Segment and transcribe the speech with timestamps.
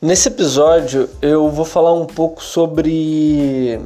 [0.00, 3.80] Nesse episódio eu vou falar um pouco sobre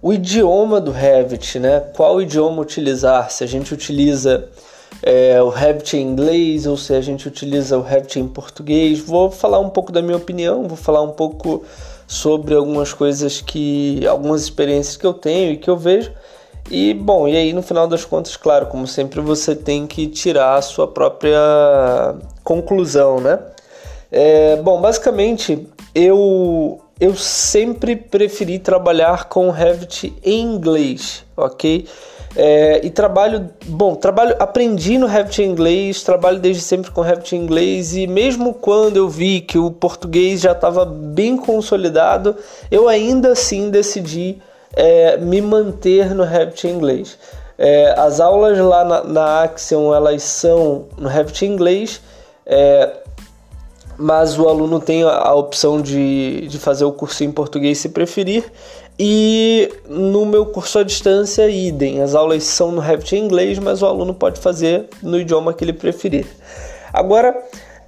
[0.00, 1.80] o idioma do Revit, né?
[1.94, 3.30] Qual idioma utilizar?
[3.30, 4.48] Se a gente utiliza
[5.02, 8.98] é, o Revit em inglês ou se a gente utiliza o Revit em português.
[8.98, 11.62] Vou falar um pouco da minha opinião, vou falar um pouco
[12.06, 16.10] sobre algumas coisas que, algumas experiências que eu tenho e que eu vejo.
[16.70, 20.56] E bom, e aí no final das contas, claro, como sempre, você tem que tirar
[20.56, 21.38] a sua própria
[22.42, 23.38] conclusão, né?
[24.10, 31.86] É, bom, basicamente eu eu sempre preferi trabalhar com Revit em inglês, ok?
[32.34, 37.36] É, e trabalho, bom, trabalho, aprendi no Revit em inglês, trabalho desde sempre com Revit
[37.36, 42.36] em inglês e mesmo quando eu vi que o português já estava bem consolidado,
[42.70, 44.38] eu ainda assim decidi
[44.74, 47.18] é, me manter no Revit em inglês.
[47.58, 52.02] É, as aulas lá na, na Axion elas são no Revit em inglês.
[52.44, 53.05] É,
[53.98, 58.44] mas o aluno tem a opção de, de fazer o curso em português se preferir.
[58.98, 62.00] E no meu curso à distância, idem.
[62.00, 65.64] As aulas são no Revit em inglês, mas o aluno pode fazer no idioma que
[65.64, 66.26] ele preferir.
[66.92, 67.36] Agora,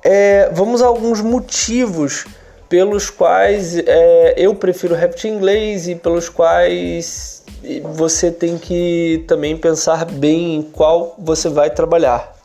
[0.04, 2.26] é, vamos a alguns motivos
[2.68, 7.42] pelos quais é, eu prefiro Revit em inglês e pelos quais
[7.94, 12.37] você tem que também pensar bem em qual você vai trabalhar.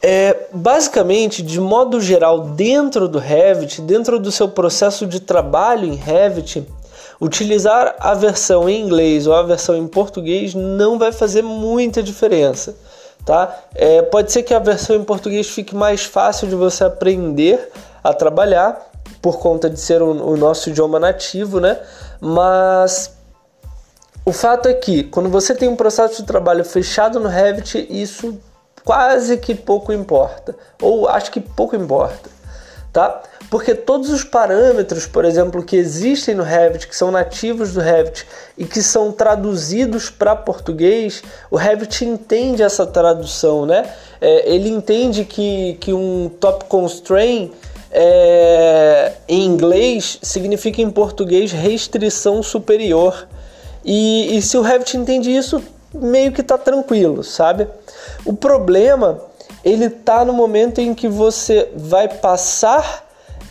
[0.00, 5.94] É, basicamente, de modo geral, dentro do Revit, dentro do seu processo de trabalho em
[5.94, 6.66] Revit,
[7.20, 12.76] utilizar a versão em inglês ou a versão em português não vai fazer muita diferença.
[13.24, 13.54] Tá?
[13.74, 17.70] É, pode ser que a versão em português fique mais fácil de você aprender
[18.02, 18.88] a trabalhar
[19.20, 21.78] por conta de ser o, o nosso idioma nativo, né?
[22.20, 23.12] Mas
[24.24, 28.38] o fato é que quando você tem um processo de trabalho fechado no Revit, isso
[28.88, 32.30] quase que pouco importa, ou acho que pouco importa,
[32.90, 33.20] tá?
[33.50, 38.26] Porque todos os parâmetros, por exemplo, que existem no Revit, que são nativos do Revit
[38.56, 43.92] e que são traduzidos para português, o Revit entende essa tradução, né?
[44.22, 47.52] É, ele entende que, que um top constraint
[47.92, 53.28] é, em inglês significa em português restrição superior.
[53.84, 55.62] E, e se o Revit entende isso,
[55.92, 57.68] meio que tá tranquilo, sabe?
[58.24, 59.20] O problema
[59.64, 63.06] ele tá no momento em que você vai passar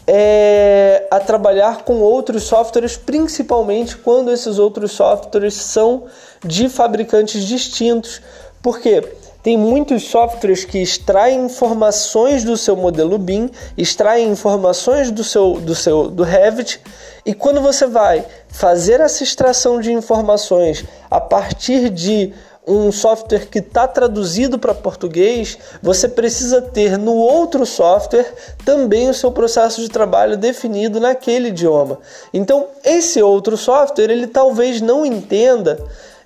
[0.06, 6.06] é, a trabalhar com outros softwares, principalmente quando esses outros softwares são
[6.44, 8.22] de fabricantes distintos.
[8.62, 9.04] Por quê?
[9.44, 15.76] Tem muitos softwares que extraem informações do seu modelo BIM, extraem informações do seu do
[15.76, 16.82] seu do Revit,
[17.26, 22.34] e quando você vai fazer essa extração de informações a partir de
[22.68, 28.34] um software que está traduzido para português, você precisa ter no outro software
[28.66, 32.00] também o seu processo de trabalho definido naquele idioma.
[32.34, 35.80] Então, esse outro software ele talvez não entenda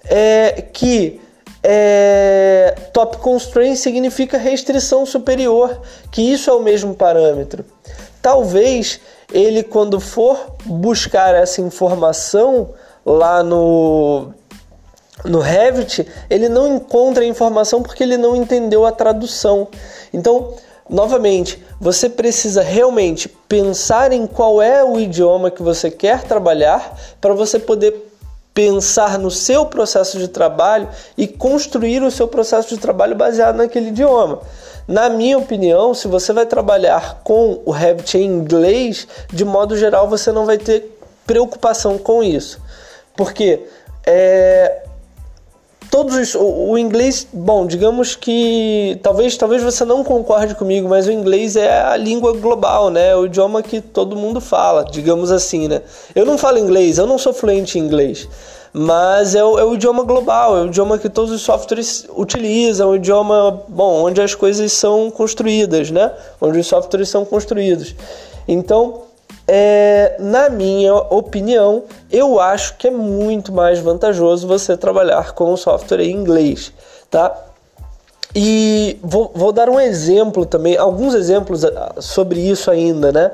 [0.06, 1.22] é, que
[1.64, 5.80] é, top constraint significa restrição superior,
[6.12, 7.64] que isso é o mesmo parâmetro.
[8.20, 9.00] Talvez
[9.32, 12.70] ele, quando for buscar essa informação
[13.06, 14.34] lá no,
[15.26, 19.68] no Revit, ele não encontra a informação porque ele não entendeu a tradução.
[20.14, 20.54] Então,
[20.90, 27.34] novamente, você precisa realmente pensar em qual é o idioma que você quer trabalhar para
[27.34, 28.10] você poder
[28.54, 33.90] pensar no seu processo de trabalho e construir o seu processo de trabalho baseado naquele
[33.90, 34.42] idioma.
[34.88, 40.10] Na minha opinião, se você vai trabalhar com o Revit em inglês, de modo geral
[40.10, 42.60] você não vai ter preocupação com isso.
[43.16, 43.62] Porque
[44.06, 44.84] é,
[46.02, 51.08] todos os, o, o, inglês, bom, digamos que talvez talvez você não concorde comigo, mas
[51.08, 53.10] o inglês é a língua global, né?
[53.10, 55.82] É o idioma que todo mundo fala, digamos assim, né?
[56.16, 58.28] Eu não falo inglês, eu não sou fluente em inglês,
[58.74, 62.90] mas é o, é o idioma global, é o idioma que todos os softwares utilizam,
[62.90, 66.12] é o idioma, bom, onde as coisas são construídas, né?
[66.42, 67.94] Onde os softwares são construídos.
[68.48, 69.04] Então,
[69.48, 75.58] é, na minha opinião, eu acho que é muito mais vantajoso você trabalhar com o
[75.58, 76.72] software em inglês,
[77.10, 77.36] tá?
[78.34, 83.32] E vou, vou dar um exemplo também, alguns exemplos ah, sobre isso ainda, né?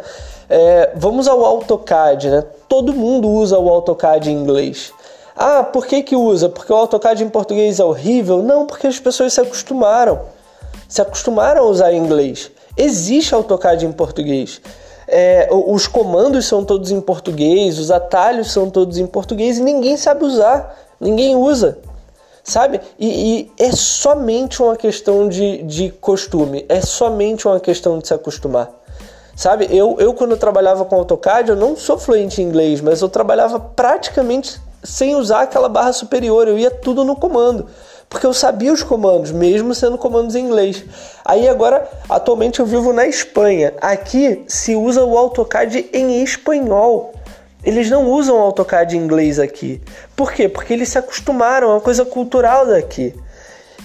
[0.49, 2.43] É, vamos ao AutoCAD, né?
[2.67, 4.91] Todo mundo usa o AutoCAD em inglês.
[5.35, 6.49] Ah, por que que usa?
[6.49, 8.41] Porque o AutoCAD em português é horrível?
[8.41, 10.21] Não, porque as pessoas se acostumaram.
[10.89, 12.49] Se acostumaram a usar inglês.
[12.75, 14.61] Existe AutoCAD em português.
[15.07, 19.95] É, os comandos são todos em português, os atalhos são todos em português e ninguém
[19.95, 21.79] sabe usar, ninguém usa,
[22.43, 22.81] sabe?
[22.99, 28.13] E, e é somente uma questão de, de costume, é somente uma questão de se
[28.13, 28.69] acostumar,
[29.37, 33.01] Sabe, eu, eu quando eu trabalhava com AutoCAD, eu não sou fluente em inglês, mas
[33.01, 37.67] eu trabalhava praticamente sem usar aquela barra superior, eu ia tudo no comando,
[38.09, 40.83] porque eu sabia os comandos, mesmo sendo comandos em inglês.
[41.25, 43.73] Aí agora, atualmente eu vivo na Espanha.
[43.81, 47.13] Aqui se usa o AutoCAD em espanhol.
[47.63, 49.81] Eles não usam o AutoCAD em inglês aqui.
[50.15, 50.47] Por quê?
[50.47, 53.13] Porque eles se acostumaram, é uma coisa cultural daqui.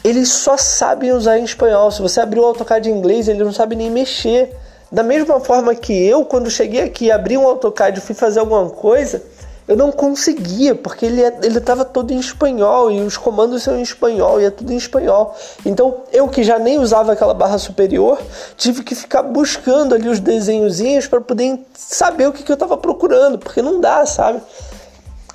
[0.05, 1.91] Eles só sabem usar em espanhol.
[1.91, 4.55] Se você abrir o AutoCAD em inglês, eles não sabem nem mexer.
[4.91, 8.69] Da mesma forma que eu, quando cheguei aqui, abri um AutoCAD e fui fazer alguma
[8.69, 9.23] coisa,
[9.67, 13.79] eu não conseguia, porque ele é, ele estava todo em espanhol e os comandos são
[13.79, 15.37] em espanhol e é tudo em espanhol.
[15.65, 18.21] Então, eu que já nem usava aquela barra superior,
[18.57, 22.77] tive que ficar buscando ali os desenhozinhos para poder saber o que, que eu estava
[22.77, 24.41] procurando, porque não dá, sabe?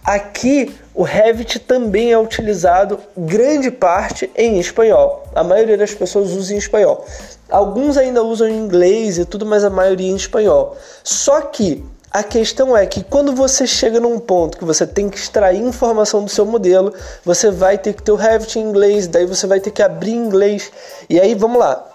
[0.04, 5.24] Aqui o Revit também é utilizado grande parte em espanhol.
[5.36, 7.06] A maioria das pessoas usa em espanhol.
[7.50, 10.78] Alguns ainda usam em inglês e tudo, mas a maioria em espanhol.
[11.04, 11.84] Só que
[12.18, 16.24] a questão é que quando você chega num ponto que você tem que extrair informação
[16.24, 16.92] do seu modelo,
[17.24, 20.14] você vai ter que ter o Revit em inglês, daí você vai ter que abrir
[20.14, 20.72] em inglês.
[21.08, 21.86] E aí, vamos lá.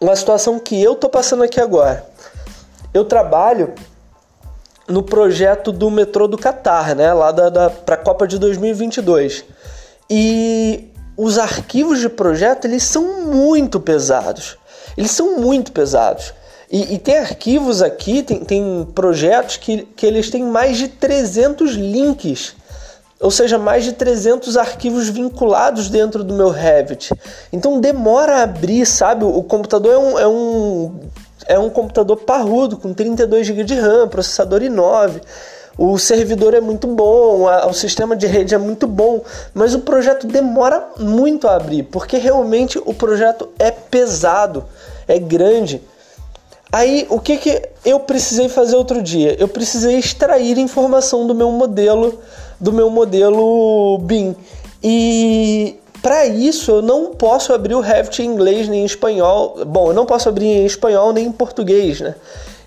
[0.00, 2.06] Uma situação que eu tô passando aqui agora.
[2.94, 3.74] Eu trabalho
[4.86, 7.12] no projeto do metrô do Catar, né?
[7.12, 9.44] Lá da, da para a Copa de 2022.
[10.08, 14.56] E os arquivos de projeto eles são muito pesados.
[14.96, 16.32] Eles são muito pesados.
[16.70, 21.72] E, e, tem arquivos aqui, tem, tem projetos que, que eles têm mais de 300
[21.72, 22.54] links,
[23.18, 27.12] ou seja, mais de 300 arquivos vinculados dentro do meu Revit.
[27.50, 29.24] Então demora a abrir, sabe?
[29.24, 31.00] O computador é um, é um
[31.48, 35.22] é um computador parrudo, com 32 GB de RAM, processador i9.
[35.78, 39.22] O servidor é muito bom, o sistema de rede é muito bom,
[39.54, 44.64] mas o projeto demora muito a abrir, porque realmente o projeto é pesado,
[45.06, 45.80] é grande.
[46.70, 49.34] Aí o que, que eu precisei fazer outro dia?
[49.38, 52.20] Eu precisei extrair informação do meu modelo,
[52.60, 54.36] do meu modelo BIM.
[54.82, 59.64] E para isso, eu não posso abrir o Revit em inglês nem em espanhol.
[59.66, 62.14] Bom, eu não posso abrir em espanhol nem em português, né?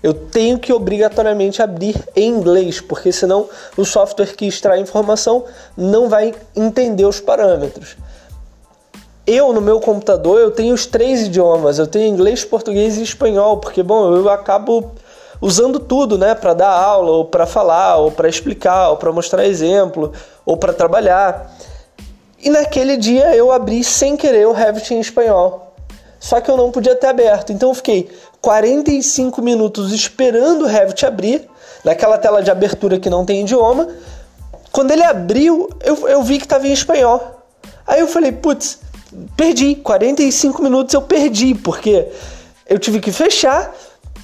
[0.02, 5.44] Eu tenho que obrigatoriamente abrir em inglês, porque senão o software que extrai informação
[5.76, 7.96] não vai entender os parâmetros.
[9.26, 13.58] Eu no meu computador eu tenho os três idiomas, eu tenho inglês, português e espanhol,
[13.58, 14.92] porque bom, eu acabo
[15.40, 19.44] usando tudo, né, para dar aula, ou para falar, ou para explicar, ou para mostrar
[19.44, 20.12] exemplo,
[20.44, 21.52] ou para trabalhar.
[22.40, 25.74] E naquele dia eu abri sem querer o Revit em espanhol.
[26.18, 27.52] Só que eu não podia ter aberto.
[27.52, 28.10] Então eu fiquei
[28.40, 31.48] 45 minutos esperando o Revit abrir,
[31.84, 33.88] naquela tela de abertura que não tem idioma.
[34.72, 37.42] Quando ele abriu, eu, eu vi que estava em espanhol.
[37.86, 38.78] Aí eu falei, putz,
[39.36, 39.76] perdi.
[39.76, 42.08] 45 minutos eu perdi, porque
[42.68, 43.74] eu tive que fechar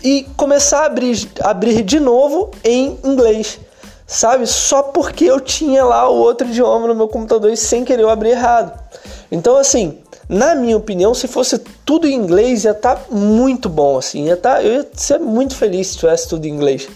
[0.02, 3.58] e começar a abrir, abrir de novo em inglês
[4.08, 4.46] sabe?
[4.46, 8.08] Só porque eu tinha lá o outro idioma no meu computador e sem querer eu
[8.08, 8.72] abrir errado.
[9.30, 13.98] Então, assim, na minha opinião, se fosse tudo em inglês, ia estar tá muito bom,
[13.98, 16.88] assim, ia tá, eu ia ser muito feliz se tivesse tudo em inglês.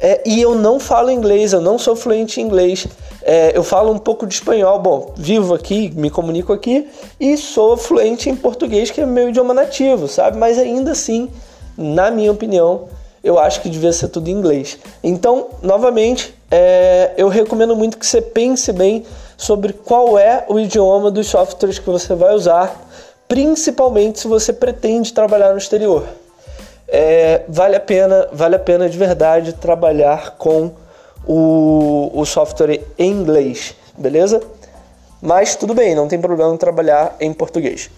[0.00, 2.86] É, e eu não falo inglês, eu não sou fluente em inglês.
[3.22, 6.88] É, eu falo um pouco de espanhol, bom, vivo aqui, me comunico aqui
[7.18, 10.38] e sou fluente em português, que é meu idioma nativo, sabe?
[10.38, 11.28] Mas ainda assim,
[11.76, 12.88] na minha opinião,
[13.22, 14.78] eu acho que devia ser tudo em inglês.
[15.04, 19.04] Então, novamente, é, eu recomendo muito que você pense bem
[19.36, 22.88] sobre qual é o idioma dos softwares que você vai usar,
[23.28, 26.04] principalmente se você pretende trabalhar no exterior.
[26.92, 30.72] É, vale a pena, vale a pena de verdade trabalhar com
[31.24, 34.42] o, o software em inglês, beleza?
[35.22, 37.90] Mas tudo bem, não tem problema trabalhar em português.